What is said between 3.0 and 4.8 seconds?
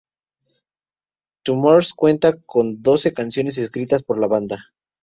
canciones escritas por la banda.